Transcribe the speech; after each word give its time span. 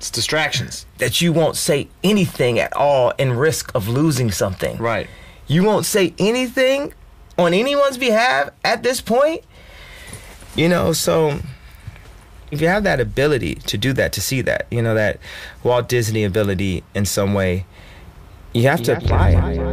It's 0.00 0.10
distractions. 0.10 0.86
that 0.96 1.20
you 1.20 1.30
won't 1.30 1.56
say 1.56 1.86
anything 2.02 2.58
at 2.58 2.72
all 2.72 3.10
in 3.18 3.34
risk 3.34 3.70
of 3.74 3.86
losing 3.86 4.30
something. 4.30 4.78
Right. 4.78 5.06
You 5.46 5.62
won't 5.62 5.84
say 5.84 6.14
anything 6.18 6.94
on 7.36 7.52
anyone's 7.52 7.98
behalf 7.98 8.48
at 8.64 8.82
this 8.82 9.02
point. 9.02 9.44
You 10.56 10.70
know, 10.70 10.94
so 10.94 11.40
if 12.50 12.62
you 12.62 12.68
have 12.68 12.82
that 12.84 12.98
ability 12.98 13.56
to 13.56 13.76
do 13.76 13.92
that, 13.92 14.14
to 14.14 14.22
see 14.22 14.40
that, 14.40 14.66
you 14.70 14.80
know, 14.80 14.94
that 14.94 15.18
Walt 15.62 15.86
Disney 15.86 16.24
ability 16.24 16.82
in 16.94 17.04
some 17.04 17.34
way, 17.34 17.66
you 18.54 18.62
have 18.62 18.82
to 18.84 18.96
apply 18.96 19.32
it. 19.32 19.69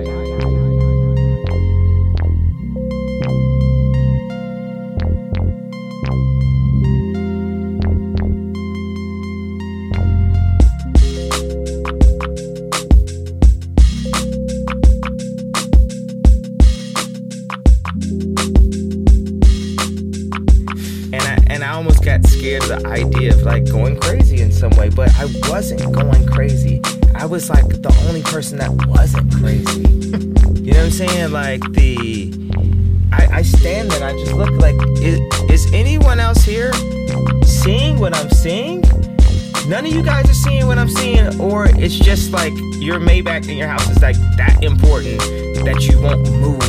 And 21.18 21.24
I 21.24 21.54
and 21.54 21.64
I 21.64 21.74
almost 21.74 22.04
got 22.04 22.26
scared 22.26 22.64
of 22.64 22.70
the 22.70 22.88
idea 22.88 23.34
of 23.34 23.42
like 23.44 23.66
going 23.66 24.00
crazy 24.00 24.42
in 24.42 24.52
some 24.52 24.72
way, 24.72 24.90
but 24.90 25.10
I 25.18 25.26
wasn't 25.50 25.92
going 25.94 26.28
crazy. 26.28 26.82
I 27.16 27.26
was 27.26 27.50
like 27.50 27.68
the 27.68 27.94
only 28.08 28.22
person 28.24 28.58
that 28.60 28.72
wasn't 28.88 29.34
crazy. 29.34 29.82
you 30.62 30.74
know 30.74 30.80
what 30.80 30.86
I'm 30.86 30.92
saying? 30.92 31.32
Like 31.32 31.62
the 31.74 32.34
I, 33.12 33.38
I 33.38 33.42
stand 33.42 33.90
there 33.92 34.08
I 34.08 34.14
just 34.14 34.34
look 34.34 34.52
like 34.62 34.76
is, 35.00 35.20
is 35.50 35.74
anyone 35.74 36.20
else 36.20 36.44
here 36.44 36.72
seeing 37.44 38.00
what 38.00 38.16
I'm 38.16 38.30
seeing? 38.30 38.82
None 39.68 39.86
of 39.86 39.92
you 39.92 40.04
guys 40.04 40.30
are 40.30 40.34
seeing 40.34 40.68
what 40.68 40.78
I'm 40.78 40.90
seeing, 40.90 41.42
or 41.42 41.66
it's 41.66 41.98
just 41.98 42.32
like 42.32 42.54
your 42.80 43.00
Maybach 43.00 43.50
in 43.50 43.58
your 43.58 43.68
house 43.68 43.90
is 43.90 44.02
like 44.02 44.16
that 44.38 44.64
important 44.64 45.20
that 45.66 45.86
you 45.90 46.00
won't 46.02 46.32
move 46.32 46.64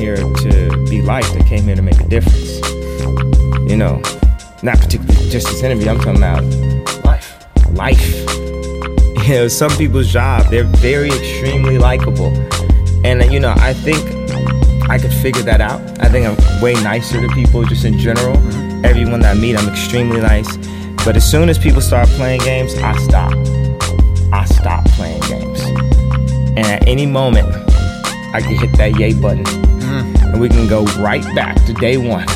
here 0.00 0.16
to 0.16 0.86
be 0.88 1.02
liked. 1.02 1.32
I 1.32 1.42
came 1.42 1.64
here 1.64 1.76
to 1.76 1.82
make 1.82 2.00
a 2.00 2.08
difference. 2.08 2.58
You 3.70 3.76
know, 3.76 4.00
not 4.62 4.78
particularly 4.78 5.28
just 5.28 5.46
this 5.46 5.62
interview. 5.62 5.90
I'm 5.90 5.98
talking 5.98 6.16
about 6.16 6.42
life. 7.04 7.46
Life. 7.72 8.26
You 9.20 9.36
know, 9.36 9.48
some 9.48 9.70
people's 9.76 10.10
job, 10.10 10.50
they're 10.50 10.64
very 10.64 11.08
extremely 11.08 11.78
likable. 11.78 12.34
And, 13.04 13.22
uh, 13.22 13.26
you 13.26 13.38
know, 13.38 13.54
I 13.58 13.74
think 13.74 14.00
I 14.90 14.98
could 14.98 15.12
figure 15.12 15.42
that 15.42 15.60
out. 15.60 15.80
I 16.00 16.08
think 16.08 16.26
I'm 16.26 16.60
way 16.60 16.72
nicer 16.74 17.20
to 17.20 17.28
people 17.28 17.62
just 17.64 17.84
in 17.84 17.96
general. 17.98 18.36
Everyone 18.84 19.20
that 19.20 19.36
I 19.36 19.38
meet, 19.38 19.56
I'm 19.56 19.68
extremely 19.68 20.20
nice. 20.20 20.56
But 21.04 21.16
as 21.16 21.30
soon 21.30 21.48
as 21.48 21.58
people 21.58 21.80
start 21.80 22.08
playing 22.08 22.40
games, 22.40 22.74
I 22.78 22.96
stop. 22.98 23.32
I 24.32 24.46
stop 24.46 24.84
playing 24.92 25.20
games. 25.28 25.60
And 26.56 26.66
at 26.66 26.88
any 26.88 27.06
moment, 27.06 27.46
I 28.34 28.40
can 28.40 28.56
hit 28.56 28.76
that 28.78 28.98
yay 28.98 29.12
button 29.12 29.44
and 30.32 30.40
we 30.40 30.48
can 30.48 30.68
go 30.68 30.84
right 30.98 31.24
back 31.34 31.56
to 31.66 31.72
day 31.74 31.96
one. 31.96 32.26